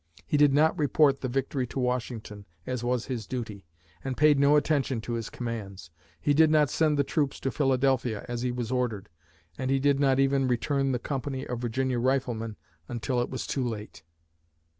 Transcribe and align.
He 0.25 0.35
did 0.35 0.51
not 0.51 0.75
report 0.79 1.21
the 1.21 1.27
victory 1.27 1.67
to 1.67 1.79
Washington, 1.79 2.47
as 2.65 2.83
was 2.83 3.05
his 3.05 3.27
duty, 3.27 3.67
and 4.03 4.17
paid 4.17 4.39
no 4.39 4.55
attention 4.55 4.99
to 5.01 5.13
his 5.13 5.29
commands. 5.29 5.91
He 6.19 6.33
did 6.33 6.49
not 6.49 6.71
send 6.71 6.97
the 6.97 7.03
troops 7.03 7.39
to 7.41 7.51
Philadelphia, 7.51 8.25
as 8.27 8.41
he 8.41 8.51
was 8.51 8.71
ordered, 8.71 9.09
and 9.59 9.69
he 9.69 9.77
did 9.79 9.99
not 9.99 10.19
even 10.19 10.47
return 10.47 10.91
the 10.91 10.97
company 10.97 11.45
of 11.45 11.59
Virginia 11.61 11.99
riflemen 11.99 12.55
until 12.87 13.21
it 13.21 13.29
was 13.29 13.45
too 13.45 13.63
late. 13.63 14.01